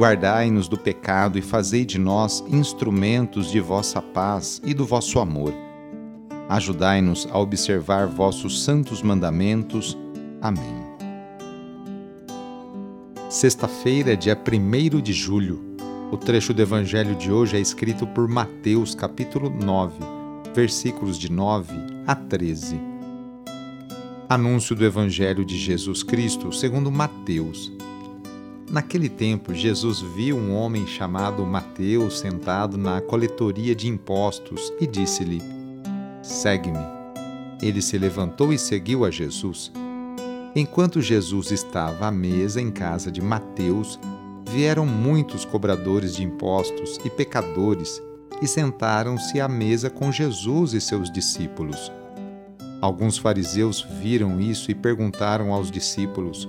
Guardai-nos 0.00 0.66
do 0.66 0.78
pecado 0.78 1.38
e 1.38 1.42
fazei 1.42 1.84
de 1.84 1.98
nós 1.98 2.42
instrumentos 2.48 3.50
de 3.50 3.60
vossa 3.60 4.00
paz 4.00 4.58
e 4.64 4.72
do 4.72 4.86
vosso 4.86 5.20
amor. 5.20 5.52
Ajudai-nos 6.48 7.28
a 7.30 7.38
observar 7.38 8.06
vossos 8.06 8.64
santos 8.64 9.02
mandamentos. 9.02 9.98
Amém. 10.40 10.74
Sexta-feira, 13.28 14.16
dia 14.16 14.34
1 14.34 15.02
de 15.02 15.12
julho. 15.12 15.76
O 16.10 16.16
trecho 16.16 16.54
do 16.54 16.62
evangelho 16.62 17.14
de 17.14 17.30
hoje 17.30 17.58
é 17.58 17.60
escrito 17.60 18.06
por 18.06 18.26
Mateus, 18.26 18.94
capítulo 18.94 19.50
9, 19.50 19.96
versículos 20.54 21.18
de 21.18 21.30
9 21.30 21.74
a 22.06 22.14
13. 22.14 22.80
Anúncio 24.30 24.74
do 24.74 24.82
evangelho 24.82 25.44
de 25.44 25.58
Jesus 25.58 26.02
Cristo, 26.02 26.50
segundo 26.54 26.90
Mateus 26.90 27.70
Naquele 28.70 29.08
tempo, 29.08 29.52
Jesus 29.52 30.00
viu 30.00 30.36
um 30.36 30.54
homem 30.54 30.86
chamado 30.86 31.44
Mateus 31.44 32.20
sentado 32.20 32.78
na 32.78 33.00
coletoria 33.00 33.74
de 33.74 33.88
impostos 33.88 34.72
e 34.80 34.86
disse-lhe: 34.86 35.42
Segue-me. 36.22 36.78
Ele 37.60 37.82
se 37.82 37.98
levantou 37.98 38.52
e 38.52 38.58
seguiu 38.58 39.04
a 39.04 39.10
Jesus. 39.10 39.72
Enquanto 40.54 41.00
Jesus 41.00 41.50
estava 41.50 42.06
à 42.06 42.10
mesa 42.12 42.60
em 42.60 42.70
casa 42.70 43.10
de 43.10 43.20
Mateus, 43.20 43.98
vieram 44.48 44.86
muitos 44.86 45.44
cobradores 45.44 46.14
de 46.14 46.22
impostos 46.22 47.00
e 47.04 47.10
pecadores 47.10 48.00
e 48.40 48.46
sentaram-se 48.46 49.40
à 49.40 49.48
mesa 49.48 49.90
com 49.90 50.12
Jesus 50.12 50.74
e 50.74 50.80
seus 50.80 51.10
discípulos. 51.12 51.90
Alguns 52.80 53.18
fariseus 53.18 53.84
viram 54.00 54.40
isso 54.40 54.70
e 54.70 54.76
perguntaram 54.76 55.52
aos 55.52 55.72
discípulos: 55.72 56.48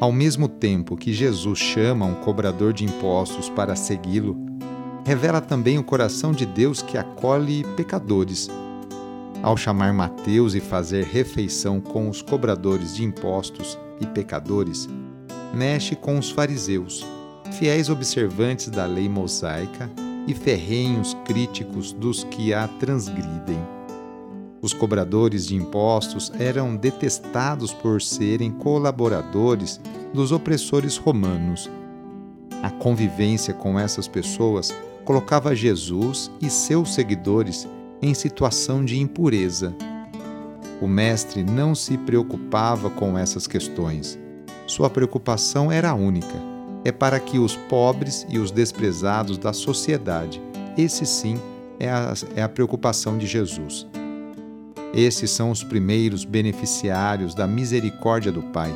Ao 0.00 0.12
mesmo 0.12 0.48
tempo 0.48 0.96
que 0.96 1.12
Jesus 1.12 1.58
chama 1.58 2.06
um 2.06 2.14
cobrador 2.14 2.72
de 2.72 2.84
impostos 2.84 3.50
para 3.50 3.74
segui-lo, 3.74 4.36
revela 5.04 5.40
também 5.40 5.76
o 5.76 5.82
coração 5.82 6.30
de 6.30 6.46
Deus 6.46 6.80
que 6.80 6.96
acolhe 6.96 7.64
pecadores. 7.76 8.48
Ao 9.42 9.56
chamar 9.56 9.92
Mateus 9.92 10.54
e 10.54 10.60
fazer 10.60 11.04
refeição 11.04 11.80
com 11.80 12.08
os 12.08 12.22
cobradores 12.22 12.94
de 12.94 13.02
impostos 13.02 13.76
e 14.00 14.06
pecadores, 14.06 14.88
mexe 15.52 15.96
com 15.96 16.16
os 16.16 16.30
fariseus, 16.30 17.04
fiéis 17.58 17.90
observantes 17.90 18.68
da 18.68 18.86
lei 18.86 19.08
mosaica 19.08 19.90
e 20.28 20.34
ferrenhos 20.34 21.16
críticos 21.24 21.92
dos 21.92 22.22
que 22.22 22.54
a 22.54 22.68
transgridem. 22.68 23.77
Os 24.60 24.72
cobradores 24.72 25.46
de 25.46 25.54
impostos 25.54 26.32
eram 26.38 26.74
detestados 26.74 27.72
por 27.72 28.02
serem 28.02 28.50
colaboradores 28.50 29.80
dos 30.12 30.32
opressores 30.32 30.96
romanos. 30.96 31.70
A 32.62 32.70
convivência 32.70 33.54
com 33.54 33.78
essas 33.78 34.08
pessoas 34.08 34.74
colocava 35.04 35.54
Jesus 35.54 36.30
e 36.40 36.50
seus 36.50 36.92
seguidores 36.92 37.68
em 38.02 38.12
situação 38.14 38.84
de 38.84 38.98
impureza. 38.98 39.74
O 40.80 40.88
Mestre 40.88 41.44
não 41.44 41.74
se 41.74 41.96
preocupava 41.96 42.90
com 42.90 43.16
essas 43.16 43.46
questões. 43.46 44.18
Sua 44.66 44.90
preocupação 44.90 45.70
era 45.70 45.94
única: 45.94 46.34
é 46.84 46.90
para 46.90 47.20
que 47.20 47.38
os 47.38 47.54
pobres 47.54 48.26
e 48.28 48.38
os 48.38 48.50
desprezados 48.50 49.38
da 49.38 49.52
sociedade, 49.52 50.42
esse 50.76 51.06
sim 51.06 51.40
é 51.78 51.88
a, 51.88 52.12
é 52.34 52.42
a 52.42 52.48
preocupação 52.48 53.16
de 53.16 53.26
Jesus 53.26 53.86
esses 54.94 55.30
são 55.30 55.50
os 55.50 55.62
primeiros 55.62 56.24
beneficiários 56.24 57.34
da 57.34 57.46
misericórdia 57.46 58.32
do 58.32 58.42
Pai. 58.42 58.74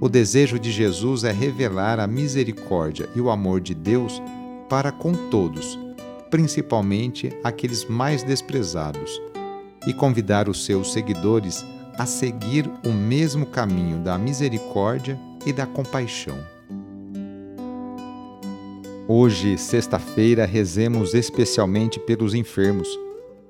O 0.00 0.08
desejo 0.08 0.58
de 0.58 0.70
Jesus 0.70 1.24
é 1.24 1.32
revelar 1.32 1.98
a 1.98 2.06
misericórdia 2.06 3.08
e 3.14 3.20
o 3.20 3.30
amor 3.30 3.60
de 3.60 3.74
Deus 3.74 4.22
para 4.68 4.92
com 4.92 5.12
todos, 5.28 5.78
principalmente 6.30 7.32
aqueles 7.42 7.84
mais 7.84 8.22
desprezados, 8.22 9.20
e 9.86 9.92
convidar 9.92 10.48
os 10.48 10.64
seus 10.64 10.92
seguidores 10.92 11.64
a 11.96 12.06
seguir 12.06 12.70
o 12.84 12.92
mesmo 12.92 13.46
caminho 13.46 13.98
da 13.98 14.18
misericórdia 14.18 15.18
e 15.46 15.52
da 15.52 15.66
compaixão. 15.66 16.38
Hoje, 19.08 19.56
sexta-feira, 19.56 20.44
rezemos 20.44 21.14
especialmente 21.14 21.98
pelos 21.98 22.34
enfermos 22.34 22.88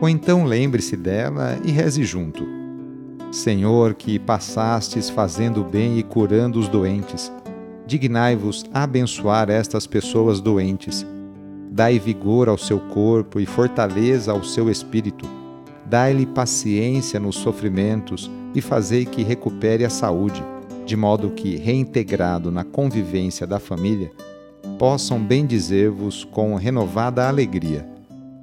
ou 0.00 0.08
então 0.08 0.44
lembre-se 0.44 0.96
dela 0.96 1.58
e 1.64 1.70
reze 1.70 2.04
junto. 2.04 2.46
Senhor, 3.30 3.94
que 3.94 4.18
passastes 4.18 5.10
fazendo 5.10 5.62
bem 5.62 5.98
e 5.98 6.02
curando 6.02 6.58
os 6.58 6.68
doentes, 6.68 7.32
dignai-vos 7.86 8.64
abençoar 8.72 9.50
estas 9.50 9.86
pessoas 9.86 10.40
doentes. 10.40 11.06
Dai 11.70 11.98
vigor 11.98 12.48
ao 12.48 12.56
seu 12.56 12.78
corpo 12.78 13.38
e 13.38 13.46
fortaleza 13.46 14.32
ao 14.32 14.42
seu 14.42 14.70
espírito. 14.70 15.28
Dai-lhe 15.84 16.26
paciência 16.26 17.20
nos 17.20 17.36
sofrimentos 17.36 18.30
e 18.54 18.60
fazei 18.60 19.04
que 19.04 19.22
recupere 19.22 19.84
a 19.84 19.90
saúde, 19.90 20.42
de 20.86 20.96
modo 20.96 21.30
que, 21.30 21.56
reintegrado 21.56 22.50
na 22.50 22.64
convivência 22.64 23.46
da 23.46 23.58
família, 23.58 24.10
possam 24.78 25.20
bendizer-vos 25.20 26.24
com 26.24 26.54
renovada 26.54 27.28
alegria 27.28 27.97